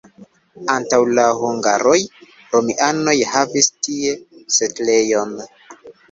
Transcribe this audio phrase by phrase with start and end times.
[0.75, 1.97] Antaŭ la hungaroj
[2.55, 4.13] romianoj havis tie
[4.57, 5.37] setlejon.